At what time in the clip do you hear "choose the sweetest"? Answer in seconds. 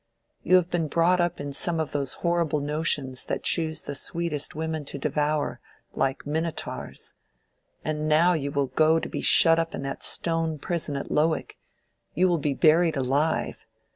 3.43-4.55